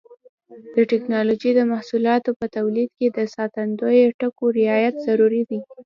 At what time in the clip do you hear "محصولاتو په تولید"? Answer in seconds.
1.71-2.89